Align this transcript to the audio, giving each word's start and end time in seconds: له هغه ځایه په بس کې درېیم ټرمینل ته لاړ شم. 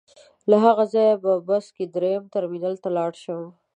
له 0.49 0.57
هغه 0.65 0.83
ځایه 0.93 1.15
په 1.23 1.31
بس 1.47 1.65
کې 1.75 1.85
درېیم 1.95 2.23
ټرمینل 2.33 2.75
ته 2.83 2.89
لاړ 2.97 3.11
شم. 3.23 3.41